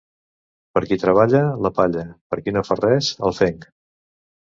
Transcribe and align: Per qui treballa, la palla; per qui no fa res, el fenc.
Per 0.77 0.81
qui 0.85 0.95
treballa, 1.01 1.41
la 1.65 1.71
palla; 1.79 2.05
per 2.31 2.39
qui 2.47 2.55
no 2.57 2.63
fa 2.71 2.79
res, 2.81 3.11
el 3.29 3.37
fenc. 3.41 3.69